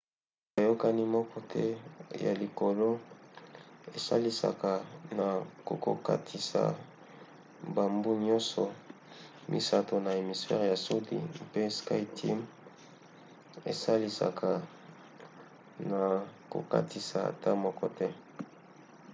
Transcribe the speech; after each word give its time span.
boyokani 0.53 1.03
moko 1.15 1.37
te 1.51 1.63
ya 2.25 2.33
likolo 2.41 2.89
esalisaka 3.97 4.71
na 5.17 5.27
kokokatisa 5.67 6.61
bambu 7.75 8.11
nyonso 8.25 8.63
misato 9.51 9.95
na 10.05 10.11
hémisphère 10.19 10.65
ya 10.71 10.77
sudi 10.85 11.15
mpe 11.47 11.61
skyteam 11.77 12.39
esalisaka 13.71 14.49
na 15.91 16.01
kokatisa 16.51 17.17
ata 17.31 17.51
moko 17.65 17.85
te 17.97 18.07